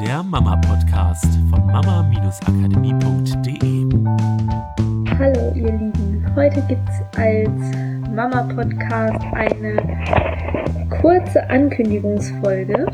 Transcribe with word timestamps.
der 0.00 0.22
Mama-Podcast 0.22 1.24
von 1.48 1.66
mama-akademie.de. 1.66 3.86
Hallo 5.18 5.52
ihr 5.54 5.72
Lieben, 5.72 6.26
heute 6.34 6.60
gibt 6.68 6.86
es 6.86 7.00
als 7.18 7.48
Mama-Podcast 8.14 9.24
eine 9.32 9.76
kurze 11.00 11.48
Ankündigungsfolge. 11.48 12.88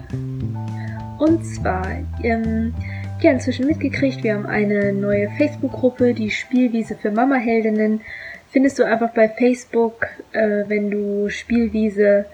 Und 1.19 1.45
zwar, 1.45 1.89
ähm, 2.23 2.73
ja, 3.21 3.33
inzwischen 3.33 3.67
mitgekriegt, 3.67 4.23
wir 4.23 4.35
haben 4.35 4.47
eine 4.47 4.93
neue 4.93 5.29
Facebook-Gruppe, 5.31 6.15
die 6.15 6.31
Spielwiese 6.31 6.95
für 6.95 7.11
Mama-Heldinnen. 7.11 8.03
Findest 8.51 8.79
du 8.79 8.85
einfach 8.85 9.13
bei 9.13 9.29
Facebook, 9.29 10.07
äh, 10.31 10.63
wenn 10.69 10.93
du 10.93 11.29
Spielwiese 11.31 12.27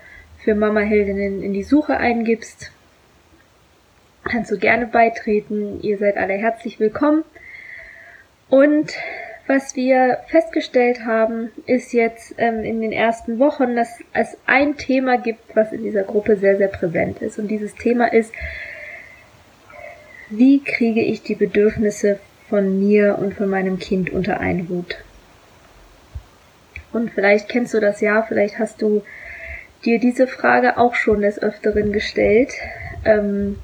für 0.44 0.54
Mama-Heldinnen 0.54 1.42
in 1.42 1.54
die 1.54 1.62
Suche 1.62 1.96
eingibst, 1.96 2.70
kannst 4.28 4.50
du 4.50 4.58
gerne 4.58 4.86
beitreten. 4.86 5.80
Ihr 5.82 5.98
seid 5.98 6.16
alle 6.16 6.34
herzlich 6.34 6.78
willkommen. 6.78 7.24
Und 8.48 8.94
was 9.46 9.76
wir 9.76 10.18
festgestellt 10.28 11.06
haben, 11.06 11.50
ist 11.66 11.92
jetzt 11.92 12.34
ähm, 12.36 12.62
in 12.64 12.80
den 12.80 12.92
ersten 12.92 13.38
Wochen, 13.38 13.76
dass 13.76 13.88
es 14.12 14.36
ein 14.46 14.76
Thema 14.76 15.16
gibt, 15.16 15.56
was 15.56 15.72
in 15.72 15.82
dieser 15.82 16.02
Gruppe 16.02 16.36
sehr, 16.36 16.58
sehr 16.58 16.68
präsent 16.68 17.22
ist. 17.22 17.38
Und 17.38 17.48
dieses 17.48 17.74
Thema 17.74 18.12
ist, 18.12 18.32
wie 20.28 20.62
kriege 20.62 21.00
ich 21.00 21.22
die 21.22 21.34
Bedürfnisse 21.34 22.20
von 22.50 22.78
mir 22.78 23.18
und 23.18 23.34
von 23.34 23.48
meinem 23.48 23.78
Kind 23.78 24.10
unter 24.10 24.40
einen 24.40 24.68
Hut? 24.68 24.98
Und 26.92 27.10
vielleicht 27.10 27.48
kennst 27.48 27.72
du 27.72 27.80
das 27.80 28.00
ja, 28.02 28.22
vielleicht 28.22 28.58
hast 28.58 28.82
du 28.82 29.02
dir 29.84 29.98
diese 29.98 30.26
Frage 30.26 30.76
auch 30.76 30.94
schon 30.94 31.22
des 31.22 31.40
Öfteren 31.40 31.92
gestellt. 31.92 32.52
Ähm, 33.04 33.58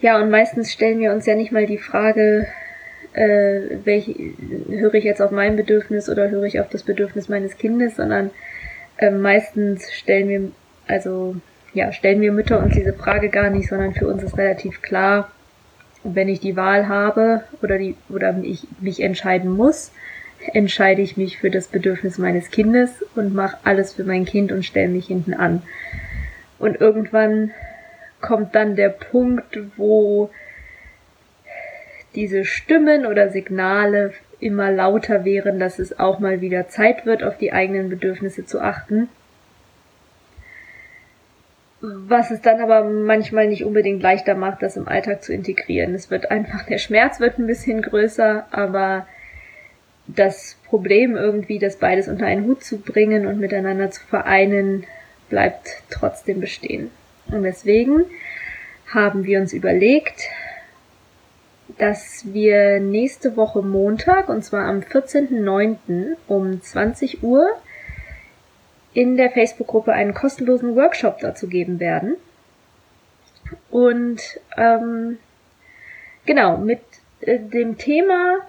ja, 0.00 0.20
und 0.20 0.30
meistens 0.30 0.72
stellen 0.72 1.00
wir 1.00 1.12
uns 1.12 1.26
ja 1.26 1.34
nicht 1.34 1.52
mal 1.52 1.66
die 1.66 1.78
Frage, 1.78 2.46
äh, 3.12 3.60
welche, 3.84 4.14
höre 4.68 4.94
ich 4.94 5.04
jetzt 5.04 5.20
auf 5.20 5.30
mein 5.30 5.56
Bedürfnis 5.56 6.08
oder 6.08 6.30
höre 6.30 6.44
ich 6.44 6.60
auf 6.60 6.68
das 6.68 6.82
Bedürfnis 6.82 7.28
meines 7.28 7.58
Kindes, 7.58 7.96
sondern 7.96 8.30
äh, 8.98 9.10
meistens 9.10 9.92
stellen 9.92 10.28
wir, 10.28 10.52
also 10.86 11.36
ja, 11.74 11.92
stellen 11.92 12.20
wir 12.20 12.32
Mütter 12.32 12.62
uns 12.62 12.74
diese 12.74 12.92
Frage 12.92 13.28
gar 13.28 13.50
nicht, 13.50 13.68
sondern 13.68 13.94
für 13.94 14.06
uns 14.06 14.22
ist 14.22 14.38
relativ 14.38 14.82
klar, 14.82 15.30
wenn 16.02 16.28
ich 16.28 16.40
die 16.40 16.56
Wahl 16.56 16.88
habe 16.88 17.44
oder 17.62 17.78
die 17.78 17.94
oder 18.08 18.34
ich 18.42 18.66
mich 18.80 19.00
entscheiden 19.02 19.50
muss, 19.50 19.92
entscheide 20.54 21.02
ich 21.02 21.16
mich 21.16 21.38
für 21.38 21.50
das 21.50 21.68
Bedürfnis 21.68 22.16
meines 22.16 22.50
Kindes 22.50 23.04
und 23.14 23.34
mache 23.34 23.58
alles 23.64 23.92
für 23.92 24.04
mein 24.04 24.24
Kind 24.24 24.52
und 24.52 24.64
stelle 24.64 24.88
mich 24.88 25.06
hinten 25.06 25.34
an. 25.34 25.62
Und 26.58 26.80
irgendwann 26.80 27.52
kommt 28.20 28.54
dann 28.54 28.76
der 28.76 28.90
Punkt, 28.90 29.58
wo 29.76 30.30
diese 32.14 32.44
Stimmen 32.44 33.06
oder 33.06 33.30
Signale 33.30 34.12
immer 34.40 34.70
lauter 34.70 35.24
wären, 35.24 35.60
dass 35.60 35.78
es 35.78 35.98
auch 35.98 36.18
mal 36.18 36.40
wieder 36.40 36.68
Zeit 36.68 37.06
wird, 37.06 37.22
auf 37.22 37.36
die 37.38 37.52
eigenen 37.52 37.88
Bedürfnisse 37.90 38.46
zu 38.46 38.60
achten. 38.60 39.08
Was 41.82 42.30
es 42.30 42.42
dann 42.42 42.60
aber 42.60 42.84
manchmal 42.84 43.48
nicht 43.48 43.64
unbedingt 43.64 44.02
leichter 44.02 44.34
macht, 44.34 44.62
das 44.62 44.76
im 44.76 44.88
Alltag 44.88 45.22
zu 45.22 45.32
integrieren. 45.32 45.94
Es 45.94 46.10
wird 46.10 46.30
einfach, 46.30 46.64
der 46.66 46.78
Schmerz 46.78 47.20
wird 47.20 47.38
ein 47.38 47.46
bisschen 47.46 47.80
größer, 47.80 48.46
aber 48.50 49.06
das 50.06 50.58
Problem 50.66 51.16
irgendwie, 51.16 51.58
das 51.58 51.76
beides 51.76 52.08
unter 52.08 52.26
einen 52.26 52.44
Hut 52.44 52.64
zu 52.64 52.78
bringen 52.78 53.26
und 53.26 53.38
miteinander 53.38 53.90
zu 53.90 54.04
vereinen, 54.06 54.84
bleibt 55.30 55.82
trotzdem 55.90 56.40
bestehen. 56.40 56.90
Und 57.32 57.42
deswegen 57.42 58.04
haben 58.86 59.24
wir 59.24 59.40
uns 59.40 59.52
überlegt, 59.52 60.22
dass 61.78 62.24
wir 62.32 62.80
nächste 62.80 63.36
Woche 63.36 63.62
Montag, 63.62 64.28
und 64.28 64.44
zwar 64.44 64.66
am 64.66 64.80
14.09. 64.80 66.16
um 66.26 66.60
20 66.60 67.22
Uhr, 67.22 67.48
in 68.92 69.16
der 69.16 69.30
Facebook-Gruppe 69.30 69.92
einen 69.92 70.14
kostenlosen 70.14 70.74
Workshop 70.74 71.20
dazu 71.20 71.48
geben 71.48 71.78
werden. 71.78 72.16
Und 73.70 74.20
ähm, 74.56 75.18
genau, 76.26 76.56
mit 76.56 76.80
äh, 77.20 77.38
dem 77.38 77.78
Thema 77.78 78.40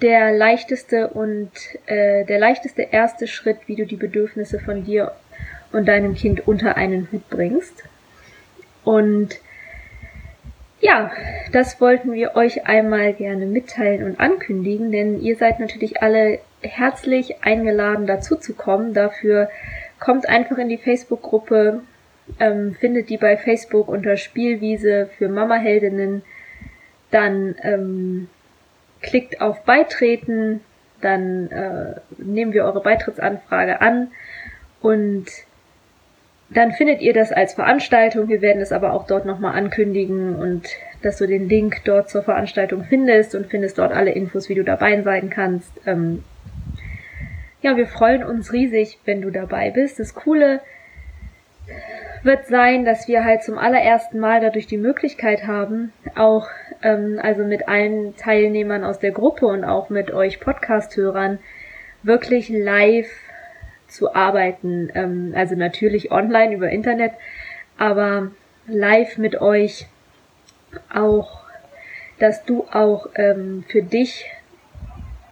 der 0.00 0.32
leichteste 0.32 1.08
und 1.08 1.50
äh, 1.86 2.24
der 2.24 2.38
leichteste 2.38 2.82
erste 2.82 3.26
Schritt, 3.26 3.58
wie 3.66 3.76
du 3.76 3.86
die 3.86 3.96
Bedürfnisse 3.96 4.60
von 4.60 4.84
dir 4.84 5.12
und 5.72 5.86
deinem 5.86 6.14
Kind 6.14 6.46
unter 6.46 6.76
einen 6.76 7.08
Hut 7.10 7.28
bringst. 7.30 7.84
Und 8.84 9.40
ja, 10.80 11.12
das 11.52 11.80
wollten 11.80 12.12
wir 12.12 12.34
euch 12.34 12.66
einmal 12.66 13.12
gerne 13.12 13.46
mitteilen 13.46 14.02
und 14.02 14.18
ankündigen, 14.18 14.90
denn 14.90 15.20
ihr 15.20 15.36
seid 15.36 15.60
natürlich 15.60 16.02
alle 16.02 16.40
herzlich 16.60 17.44
eingeladen, 17.44 18.06
dazu 18.06 18.36
zu 18.36 18.54
kommen. 18.54 18.92
Dafür 18.92 19.48
kommt 20.00 20.28
einfach 20.28 20.58
in 20.58 20.68
die 20.68 20.78
Facebook-Gruppe, 20.78 21.82
ähm, 22.40 22.74
findet 22.74 23.10
die 23.10 23.16
bei 23.16 23.36
Facebook 23.36 23.88
unter 23.88 24.16
Spielwiese 24.16 25.08
für 25.16 25.28
Mama-Heldinnen. 25.28 26.22
Dann 27.12 27.54
ähm, 27.62 28.28
klickt 29.02 29.40
auf 29.40 29.64
Beitreten, 29.64 30.60
dann 31.00 31.50
äh, 31.50 32.00
nehmen 32.18 32.52
wir 32.52 32.64
eure 32.64 32.82
Beitrittsanfrage 32.82 33.80
an 33.80 34.08
und 34.80 35.26
dann 36.54 36.72
findet 36.72 37.00
ihr 37.00 37.12
das 37.12 37.32
als 37.32 37.54
Veranstaltung. 37.54 38.28
Wir 38.28 38.42
werden 38.42 38.62
es 38.62 38.72
aber 38.72 38.92
auch 38.92 39.06
dort 39.06 39.24
nochmal 39.26 39.54
ankündigen 39.54 40.36
und 40.36 40.68
dass 41.02 41.18
du 41.18 41.26
den 41.26 41.48
Link 41.48 41.82
dort 41.84 42.10
zur 42.10 42.22
Veranstaltung 42.22 42.84
findest 42.84 43.34
und 43.34 43.46
findest 43.46 43.78
dort 43.78 43.92
alle 43.92 44.12
Infos, 44.12 44.48
wie 44.48 44.54
du 44.54 44.64
dabei 44.64 45.02
sein 45.02 45.30
kannst. 45.30 45.72
Ähm 45.86 46.22
ja, 47.62 47.76
wir 47.76 47.86
freuen 47.86 48.24
uns 48.24 48.52
riesig, 48.52 48.98
wenn 49.04 49.22
du 49.22 49.30
dabei 49.30 49.70
bist. 49.70 50.00
Das 50.00 50.14
Coole 50.14 50.60
wird 52.22 52.46
sein, 52.46 52.84
dass 52.84 53.08
wir 53.08 53.24
halt 53.24 53.42
zum 53.42 53.58
allerersten 53.58 54.18
Mal 54.18 54.40
dadurch 54.40 54.66
die 54.66 54.78
Möglichkeit 54.78 55.46
haben, 55.46 55.92
auch 56.14 56.48
ähm, 56.82 57.18
also 57.22 57.44
mit 57.44 57.68
allen 57.68 58.16
Teilnehmern 58.16 58.84
aus 58.84 58.98
der 58.98 59.12
Gruppe 59.12 59.46
und 59.46 59.64
auch 59.64 59.90
mit 59.90 60.12
euch 60.12 60.40
Podcast-Hörern 60.40 61.38
wirklich 62.02 62.48
live 62.48 63.10
zu 63.92 64.14
arbeiten. 64.14 64.90
Ähm, 64.94 65.32
also 65.36 65.54
natürlich 65.54 66.10
online 66.10 66.54
über 66.54 66.70
Internet, 66.70 67.12
aber 67.78 68.30
live 68.66 69.18
mit 69.18 69.40
euch 69.40 69.86
auch, 70.92 71.42
dass 72.18 72.44
du 72.44 72.66
auch 72.70 73.08
ähm, 73.14 73.64
für 73.68 73.82
dich 73.82 74.30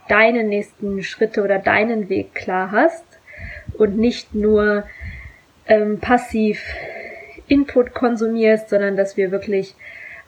deine 0.09 0.45
nächsten 0.45 1.03
Schritte 1.03 1.43
oder 1.43 1.59
deinen 1.59 2.09
Weg 2.09 2.35
klar 2.35 2.73
hast 2.73 3.05
und 3.79 3.97
nicht 3.97 4.35
nur 4.35 4.85
ähm, 5.67 6.01
passiv 6.01 6.63
Input 7.47 7.95
konsumierst, 7.95 8.69
sondern 8.69 8.97
dass 8.97 9.17
wir 9.17 9.31
wirklich, 9.31 9.75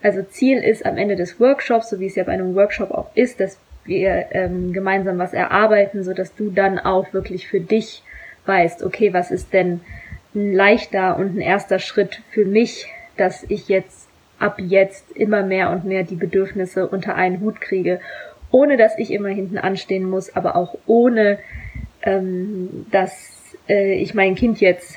also 0.03 0.23
Ziel 0.23 0.59
ist 0.59 0.87
am 0.87 0.97
Ende 0.97 1.17
des 1.17 1.41
Workshops, 1.41 1.91
so 1.91 2.01
wie 2.01 2.07
es 2.07 2.15
ja 2.15 2.25
bei 2.25 2.33
einem 2.33 2.55
Workshop 2.55 2.91
auch 2.91 3.11
ist, 3.15 3.41
dass 3.41 3.59
wir 3.85 4.27
ähm, 4.31 4.73
gemeinsam 4.73 5.19
was 5.19 5.33
erarbeiten, 5.33 6.05
so 6.05 6.15
dass 6.15 6.35
du 6.35 6.51
dann 6.51 6.79
auch 6.79 7.13
wirklich 7.13 7.49
für 7.49 7.61
dich 7.61 8.03
weißt, 8.47 8.83
okay, 8.83 9.13
was 9.13 9.31
ist 9.31 9.53
denn 9.53 9.81
ein 10.35 10.53
leichter 10.55 11.17
und 11.17 11.37
ein 11.37 11.41
erster 11.41 11.79
Schritt 11.79 12.23
für 12.31 12.45
mich, 12.45 12.87
dass 13.17 13.45
ich 13.45 13.69
jetzt 13.69 14.09
ab 14.39 14.57
jetzt 14.59 15.13
immer 15.13 15.43
mehr 15.43 15.71
und 15.71 15.85
mehr 15.85 16.03
die 16.03 16.17
Bedürfnisse 16.17 16.89
unter 16.89 17.15
einen 17.15 17.41
Hut 17.41 17.61
kriege, 17.61 18.01
ohne 18.51 18.77
dass 18.77 18.99
ich 18.99 19.13
immer 19.13 19.29
hinten 19.29 19.59
anstehen 19.59 20.09
muss, 20.09 20.35
aber 20.35 20.57
auch 20.57 20.77
ohne, 20.87 21.39
ähm, 22.03 22.87
dass 22.91 23.55
äh, 23.69 23.95
ich 23.95 24.15
mein 24.15 24.35
Kind 24.35 24.61
jetzt 24.61 24.97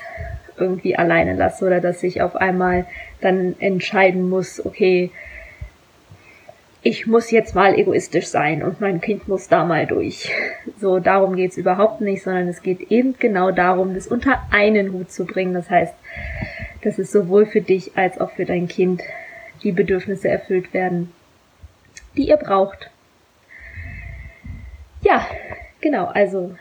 irgendwie 0.58 0.96
alleine 0.96 1.34
lasse 1.34 1.66
oder 1.66 1.80
dass 1.80 2.02
ich 2.02 2.22
auf 2.22 2.34
einmal 2.34 2.86
dann 3.20 3.54
entscheiden 3.60 4.28
muss, 4.28 4.64
okay, 4.64 5.10
ich 6.82 7.06
muss 7.06 7.30
jetzt 7.30 7.54
mal 7.54 7.78
egoistisch 7.78 8.26
sein 8.26 8.62
und 8.62 8.80
mein 8.80 9.00
Kind 9.00 9.28
muss 9.28 9.48
da 9.48 9.64
mal 9.64 9.86
durch. 9.86 10.30
So, 10.78 10.98
darum 10.98 11.36
geht's 11.36 11.56
überhaupt 11.56 12.02
nicht, 12.02 12.22
sondern 12.22 12.48
es 12.48 12.62
geht 12.62 12.90
eben 12.90 13.14
genau 13.18 13.50
darum, 13.50 13.94
das 13.94 14.06
unter 14.06 14.42
einen 14.50 14.92
Hut 14.92 15.10
zu 15.10 15.24
bringen. 15.24 15.54
Das 15.54 15.70
heißt, 15.70 15.94
dass 16.82 16.98
es 16.98 17.10
sowohl 17.10 17.46
für 17.46 17.62
dich 17.62 17.96
als 17.96 18.20
auch 18.20 18.30
für 18.30 18.44
dein 18.44 18.68
Kind 18.68 19.02
die 19.62 19.72
Bedürfnisse 19.72 20.28
erfüllt 20.28 20.74
werden, 20.74 21.12
die 22.16 22.28
ihr 22.28 22.36
braucht. 22.36 22.90
Ja, 25.00 25.26
genau, 25.80 26.06
also 26.06 26.54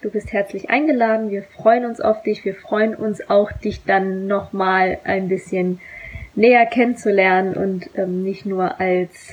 du 0.00 0.10
bist 0.10 0.32
herzlich 0.32 0.70
eingeladen. 0.70 1.30
Wir 1.30 1.42
freuen 1.42 1.84
uns 1.84 2.00
auf 2.00 2.22
dich. 2.22 2.44
Wir 2.44 2.54
freuen 2.54 2.94
uns 2.94 3.28
auch, 3.28 3.52
dich 3.52 3.84
dann 3.84 4.26
nochmal 4.26 4.98
ein 5.04 5.28
bisschen 5.28 5.80
näher 6.34 6.64
kennenzulernen 6.64 7.54
und 7.54 7.90
ähm, 7.96 8.22
nicht 8.22 8.46
nur 8.46 8.80
als 8.80 9.32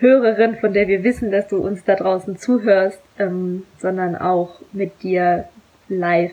Hörerin, 0.00 0.56
von 0.56 0.72
der 0.72 0.86
wir 0.86 1.02
wissen, 1.02 1.30
dass 1.30 1.48
du 1.48 1.58
uns 1.58 1.84
da 1.84 1.96
draußen 1.96 2.38
zuhörst, 2.38 3.00
ähm, 3.18 3.64
sondern 3.78 4.16
auch 4.16 4.60
mit 4.72 5.02
dir 5.02 5.48
live 5.88 6.32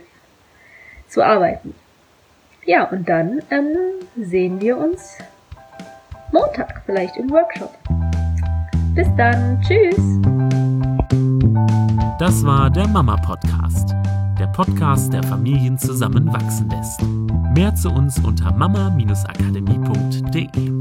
zu 1.08 1.24
arbeiten. 1.24 1.74
ja, 2.66 2.84
und 2.86 3.08
dann 3.08 3.42
ähm, 3.52 3.76
sehen 4.18 4.60
wir 4.60 4.78
uns 4.78 5.18
Montag 6.32 6.82
vielleicht 6.86 7.16
im 7.18 7.30
Workshop. 7.30 7.72
Bis 8.94 9.08
dann. 9.18 9.62
Tschüss. 9.62 9.98
Das 12.20 12.46
war 12.46 12.70
der 12.70 12.88
Mama 12.88 13.16
Podcast. 13.18 13.94
Der 14.40 14.48
Podcast, 14.48 15.14
der 15.14 15.24
Familien 15.24 15.78
zusammenwachsen 15.78 16.70
lässt. 16.70 17.02
Mehr 17.54 17.76
zu 17.76 17.90
uns 17.90 18.18
unter 18.20 18.54
mama-akademie.de. 18.54 20.72